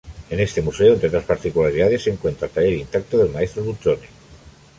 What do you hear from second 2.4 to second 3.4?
el taller intacto del